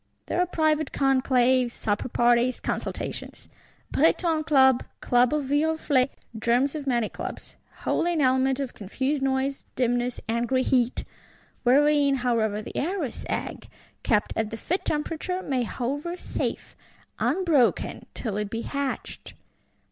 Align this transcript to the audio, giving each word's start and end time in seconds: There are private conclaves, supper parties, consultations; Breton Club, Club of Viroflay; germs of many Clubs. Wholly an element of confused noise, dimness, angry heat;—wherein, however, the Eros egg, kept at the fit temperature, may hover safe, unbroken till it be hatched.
There 0.25 0.39
are 0.41 0.47
private 0.47 0.91
conclaves, 0.91 1.73
supper 1.73 2.09
parties, 2.09 2.59
consultations; 2.59 3.47
Breton 3.91 4.43
Club, 4.45 4.83
Club 4.99 5.31
of 5.31 5.45
Viroflay; 5.45 6.09
germs 6.39 6.73
of 6.73 6.87
many 6.87 7.07
Clubs. 7.07 7.55
Wholly 7.83 8.13
an 8.13 8.21
element 8.21 8.59
of 8.59 8.73
confused 8.73 9.21
noise, 9.21 9.63
dimness, 9.75 10.19
angry 10.27 10.63
heat;—wherein, 10.63 12.15
however, 12.15 12.63
the 12.63 12.75
Eros 12.75 13.25
egg, 13.29 13.67
kept 14.01 14.33
at 14.35 14.49
the 14.49 14.57
fit 14.57 14.85
temperature, 14.85 15.43
may 15.43 15.61
hover 15.65 16.17
safe, 16.17 16.75
unbroken 17.19 18.07
till 18.15 18.37
it 18.37 18.49
be 18.49 18.61
hatched. 18.63 19.35